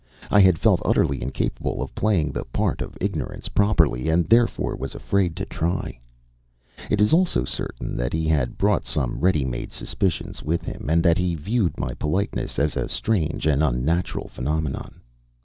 [0.31, 4.95] I had felt utterly incapable of playing the part of ignorance properly, and therefore was
[4.95, 5.99] afraid to try.
[6.89, 11.03] It is also certain that he had brought some ready made suspicions with him, and
[11.03, 15.01] that he viewed my politeness as a strange and unnatural phenomenon.